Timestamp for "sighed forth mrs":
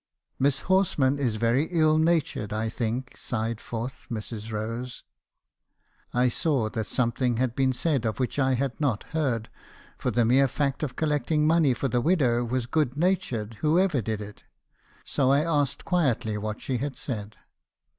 3.15-4.51